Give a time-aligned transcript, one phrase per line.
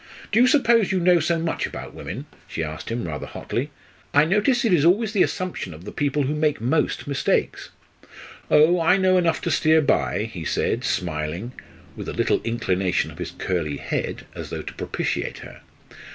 [0.31, 3.69] "Do you suppose you know so much about women?" she asked him, rather hotly.
[4.15, 7.69] "I notice it is always the assumption of the people who make most mistakes."
[8.49, 8.81] "Oh!
[8.81, 11.51] I know enough to steer by!" he said, smiling,
[11.95, 15.61] with a little inclination of his curly head, as though to propitiate her.